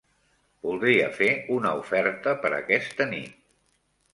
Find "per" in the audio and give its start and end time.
2.47-2.51